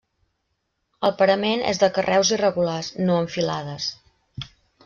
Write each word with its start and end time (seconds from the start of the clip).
El 1.09 1.13
parament 1.19 1.61
és 1.73 1.83
de 1.85 1.91
carreus 1.99 2.33
irregulars, 2.39 2.93
no 3.05 3.21
en 3.27 3.33
filades. 3.37 3.93